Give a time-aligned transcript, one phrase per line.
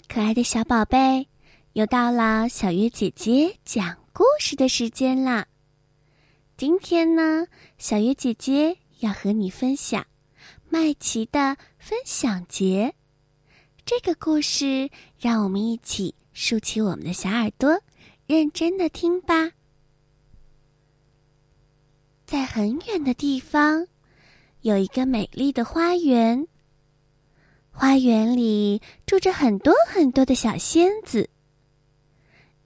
[0.00, 1.26] 可爱的小宝贝，
[1.72, 5.46] 又到了小月姐姐讲故事的时间啦！
[6.56, 7.46] 今天呢，
[7.78, 10.06] 小月姐姐要和你分享
[10.68, 12.94] 麦琪的分享节。
[13.84, 17.80] 这个故事，让我们一起竖起我们的小耳朵，
[18.26, 19.50] 认真的听吧。
[22.24, 23.86] 在很远的地方，
[24.60, 26.46] 有一个美丽的花园。
[27.72, 31.30] 花园里住着很多很多的小仙子。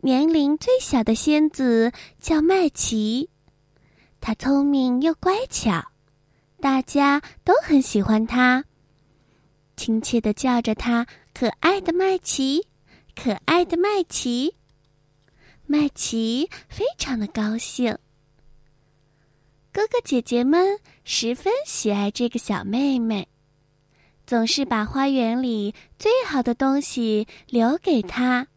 [0.00, 3.28] 年龄最小的仙子叫麦琪，
[4.20, 5.92] 她聪明又乖巧，
[6.60, 8.64] 大家都很喜欢她，
[9.76, 12.66] 亲切的叫着她“可爱的麦琪，
[13.14, 14.56] 可爱的麦琪”。
[15.66, 17.96] 麦琪非常的高兴。
[19.72, 23.28] 哥哥姐姐们十分喜爱这个小妹妹。
[24.26, 28.48] 总是把花园里最好的东西留给他。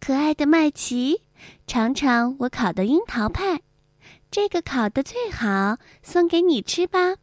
[0.00, 1.22] 可爱的麦琪，
[1.66, 3.62] 尝尝我烤的樱桃派，
[4.30, 7.16] 这个烤的最好，送给你吃吧。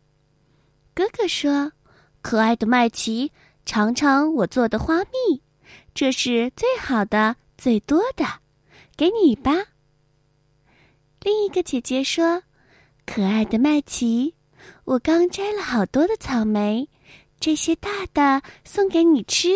[0.94, 1.72] 哥哥说
[2.22, 3.31] ：“可爱的麦琪，
[3.66, 5.42] 尝尝我做的花蜜，
[5.94, 8.26] 这是最好的、最多的，
[8.98, 9.52] 给你吧。”
[11.23, 12.44] 另一个姐姐说
[13.08, 14.36] ：“可爱的麦琪，
[14.83, 16.89] 我刚摘了好多的草莓。”
[17.39, 19.50] 这些大的送给你吃。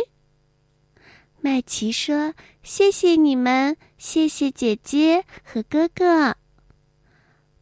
[1.42, 6.36] 麦琪说：“谢谢你们，谢谢姐姐和哥哥。”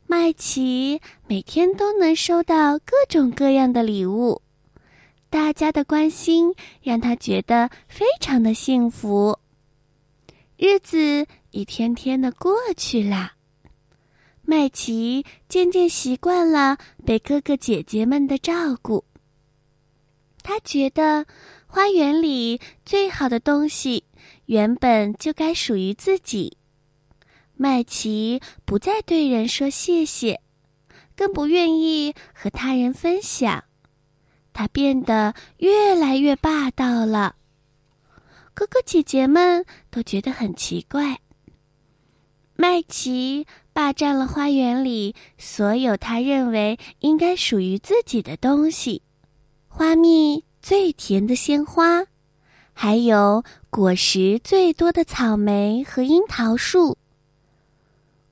[0.08, 4.42] 麦琪每天都能收到各种各样的礼物，
[5.30, 9.38] 大家的关心让他觉得非常的幸福。
[10.58, 13.34] 日子一天天的过去了，
[14.42, 19.04] 麦琪渐渐习惯了被哥哥姐姐们的照顾。
[20.48, 21.26] 他觉得，
[21.68, 24.06] 花园里最好的东西
[24.46, 26.56] 原本就该属于自己。
[27.54, 30.40] 麦琪不再对人说谢谢，
[31.18, 33.66] 更不愿意和他人分享。
[34.54, 37.36] 他变得越来越霸道了。
[38.54, 41.20] 哥哥姐姐们都觉得很奇怪。
[42.56, 49.02] 麦琪霸占了花园里所有他认为应该属于自己的东西。
[49.78, 52.08] 花蜜最甜的鲜花，
[52.74, 56.98] 还有果实最多的草莓和樱桃树。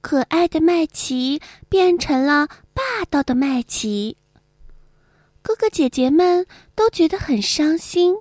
[0.01, 1.39] 可爱的麦琪
[1.69, 4.17] 变成了霸道的麦琪。
[5.44, 8.16] 哥哥姐姐们都觉得很伤心。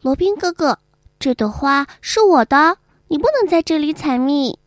[0.00, 0.80] 罗宾哥哥，
[1.20, 4.58] 这朵花是我的，你不能在这里采蜜。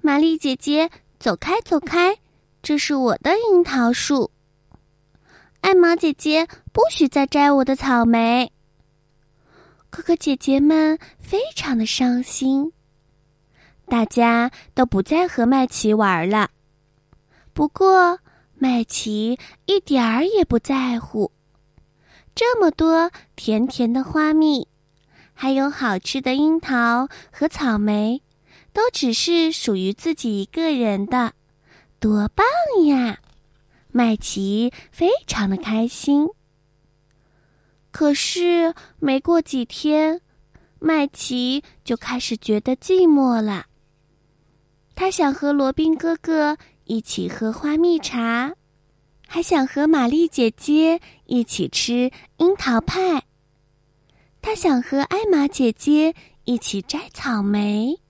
[0.00, 2.18] 玛丽姐姐，走开走开，
[2.62, 4.30] 这是我的樱桃树。
[5.60, 8.52] 艾玛姐姐，不许再摘我的草莓。
[9.90, 12.72] 哥哥姐姐们非常的伤心，
[13.86, 16.50] 大家都不再和麦琪玩了。
[17.52, 18.20] 不过
[18.54, 21.32] 麦琪一点儿也不在乎，
[22.34, 24.68] 这么多甜甜的花蜜，
[25.34, 28.22] 还有好吃的樱桃和草莓，
[28.72, 31.32] 都只是属于自己一个人的，
[31.98, 32.46] 多棒
[32.86, 33.18] 呀！
[33.90, 36.28] 麦琪非常的开心。
[37.90, 40.20] 可是没过几天，
[40.78, 43.66] 麦琪就开始觉得寂寞了。
[44.94, 48.54] 他想和罗宾哥哥一起喝花蜜茶，
[49.26, 53.24] 还想和玛丽姐姐一起吃樱桃派。
[54.42, 58.00] 他想和艾玛姐姐一起摘草莓。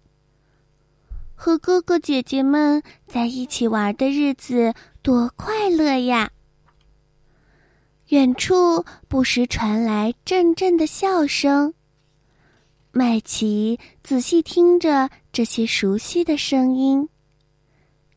[1.34, 4.74] 和哥哥姐姐们在一起玩的日子
[5.08, 6.30] 多快乐呀！
[8.08, 11.72] 远处不时传来阵阵的笑声。
[12.92, 17.08] 麦琪仔细听着这些熟悉的声音，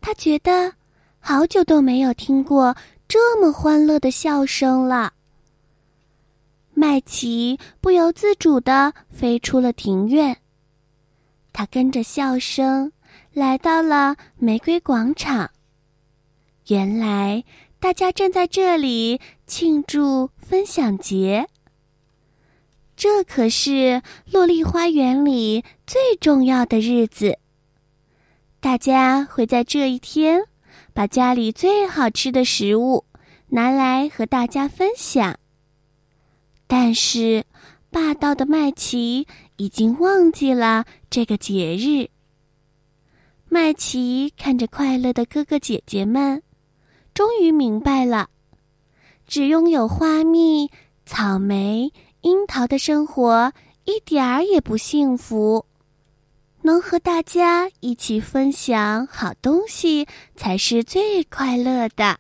[0.02, 0.74] 他觉得
[1.22, 2.76] 好久都没有听过
[3.08, 5.14] 这么欢乐的笑声了。
[6.74, 10.36] 麦琪不由自主的飞出了庭院，
[11.54, 12.92] 他跟着笑声。
[13.32, 15.50] 来到了玫瑰广场。
[16.72, 17.44] 原来
[17.82, 21.50] 大家正在这里庆祝分享节。
[22.96, 24.02] 这可是
[24.32, 27.38] 洛丽花园里最重要的日子。
[28.62, 30.44] 大家会在这一天
[30.94, 33.04] 把家里最好吃的食物
[33.50, 35.38] 拿来和大家分享。
[36.68, 37.44] 但是，
[37.90, 39.28] 霸道的麦琪
[39.58, 42.08] 已经忘记了这个节日。
[43.50, 46.42] 麦琪看着快乐的哥哥姐姐们，
[47.22, 48.32] 终于明白了：
[49.28, 50.72] 只拥有花蜜、
[51.06, 53.54] 草莓、樱桃的生活
[53.84, 55.64] 一点儿也不幸福。
[56.64, 62.18] 能和大家一起分享好东西才是最快乐的。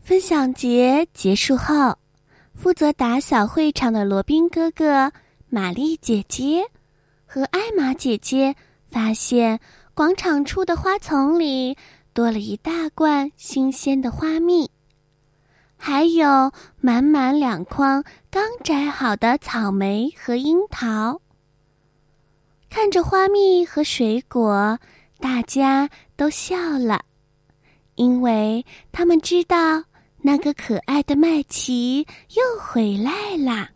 [0.00, 1.98] 分享节结束后，
[2.54, 5.10] 负责打扫会场的罗宾哥哥、
[5.48, 6.64] 玛丽姐姐
[7.26, 8.54] 和艾玛姐姐
[8.88, 9.58] 发现，
[9.92, 11.76] 广场处的花丛里
[12.20, 14.70] 多了一大罐新鲜的花蜜，
[15.78, 21.22] 还有满满两筐刚摘好的草莓和樱桃。
[22.68, 24.78] 看着花蜜和水果，
[25.18, 27.06] 大家都笑了，
[27.94, 29.84] 因为他们知道
[30.18, 32.06] 那个可爱的麦琪
[32.36, 33.70] 又回来啦。